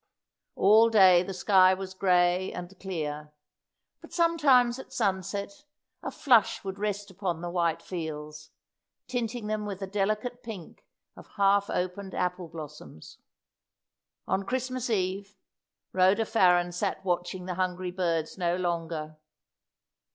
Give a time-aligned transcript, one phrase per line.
[0.55, 3.31] All day the sky was grey and clear;
[4.01, 5.63] but sometimes at sunset,
[6.01, 8.49] a flush would rest upon the white fields,
[9.05, 10.83] tinting them with the delicate pink
[11.15, 13.19] of half opened apple blossoms.
[14.27, 15.37] On Christmas Eve,
[15.93, 19.17] Rhoda Farren sat watching the hungry birds no longer.